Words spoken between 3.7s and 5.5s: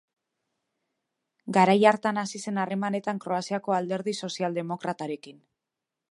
Alderdi Sozialdemokratarekin.